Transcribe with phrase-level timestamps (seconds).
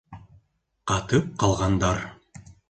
[0.91, 2.01] Ҡатып ҡалғандар!